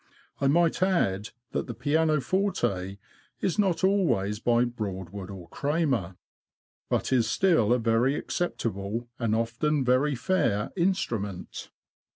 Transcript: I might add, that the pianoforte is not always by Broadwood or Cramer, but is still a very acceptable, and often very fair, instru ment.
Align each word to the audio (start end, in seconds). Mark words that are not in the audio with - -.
I 0.39 0.47
might 0.47 0.81
add, 0.81 1.29
that 1.51 1.67
the 1.67 1.75
pianoforte 1.75 2.97
is 3.39 3.59
not 3.59 3.83
always 3.83 4.39
by 4.39 4.65
Broadwood 4.65 5.29
or 5.29 5.47
Cramer, 5.49 6.15
but 6.89 7.13
is 7.13 7.29
still 7.29 7.71
a 7.71 7.77
very 7.77 8.15
acceptable, 8.15 9.09
and 9.19 9.35
often 9.35 9.85
very 9.85 10.15
fair, 10.15 10.71
instru 10.75 11.21
ment. 11.21 11.69